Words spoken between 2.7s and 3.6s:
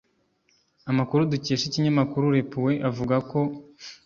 avuga ko